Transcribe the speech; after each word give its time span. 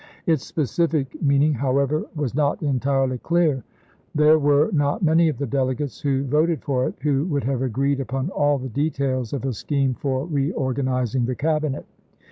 Its 0.25 0.43
specific 0.43 1.21
mean 1.21 1.43
ing, 1.43 1.53
however, 1.53 2.07
was 2.15 2.33
not 2.33 2.59
entirely 2.63 3.19
clear. 3.19 3.63
There 4.15 4.39
were 4.39 4.63
Junes, 4.71 4.79
1864. 4.79 4.81
not 4.81 5.03
many 5.03 5.29
of 5.29 5.37
the 5.37 5.45
delegates 5.45 6.01
who 6.01 6.23
voted 6.25 6.63
for 6.63 6.87
it 6.87 6.95
who 7.03 7.25
would 7.25 7.43
have 7.43 7.61
agreed 7.61 7.99
upon 7.99 8.31
all 8.31 8.57
the 8.57 8.67
details 8.67 9.31
of 9.31 9.45
a 9.45 9.53
scheme 9.53 9.93
for 9.93 10.25
reorganizing 10.25 11.25
the 11.25 11.35
Cabinet. 11.35 11.85